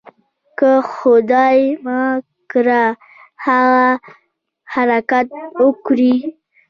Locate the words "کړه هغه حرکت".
2.51-5.27